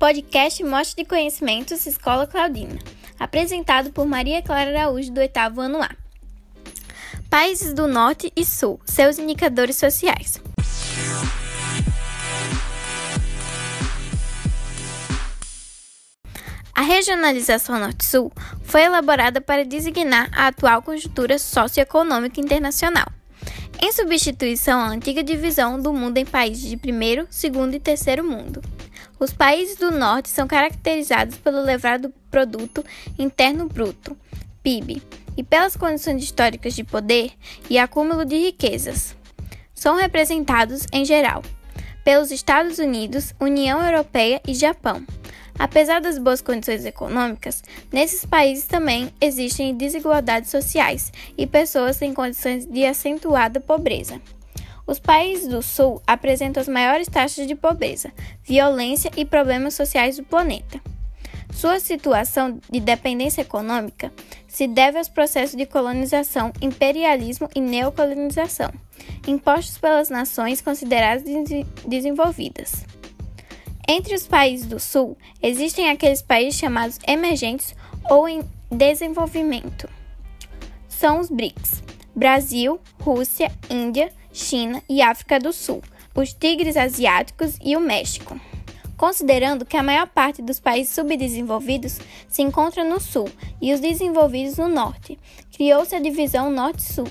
[0.00, 2.78] Podcast Mostra de Conhecimentos Escola Claudina,
[3.18, 5.90] apresentado por Maria Clara Araújo, do oitavo ano A.
[7.28, 10.40] Países do Norte e Sul, seus indicadores sociais.
[16.74, 23.08] A regionalização Norte-Sul foi elaborada para designar a atual conjuntura socioeconômica internacional,
[23.82, 28.62] em substituição à antiga divisão do mundo em países de primeiro, segundo e terceiro mundo.
[29.20, 32.82] Os países do norte são caracterizados pelo elevado produto
[33.18, 34.16] interno bruto,
[34.62, 35.02] PIB,
[35.36, 37.32] e pelas condições históricas de poder
[37.68, 39.14] e acúmulo de riquezas.
[39.74, 41.42] São representados, em geral,
[42.02, 45.04] pelos Estados Unidos, União Europeia e Japão.
[45.58, 47.62] Apesar das boas condições econômicas,
[47.92, 54.18] nesses países também existem desigualdades sociais e pessoas em condições de acentuada pobreza.
[54.86, 60.24] Os países do Sul apresentam as maiores taxas de pobreza, violência e problemas sociais do
[60.24, 60.80] planeta.
[61.52, 64.12] Sua situação de dependência econômica
[64.46, 68.70] se deve aos processos de colonização, imperialismo e neocolonização,
[69.26, 71.24] impostos pelas nações consideradas
[71.86, 72.84] desenvolvidas.
[73.88, 77.74] Entre os países do Sul, existem aqueles países chamados emergentes
[78.08, 79.88] ou em desenvolvimento.
[80.88, 81.82] São os BRICS:
[82.14, 85.82] Brasil, Rússia, Índia, China e África do Sul,
[86.14, 88.38] os tigres asiáticos e o México.
[88.96, 93.30] Considerando que a maior parte dos países subdesenvolvidos se encontra no sul
[93.60, 95.18] e os desenvolvidos no norte,
[95.54, 97.08] criou-se a divisão Norte-Sul.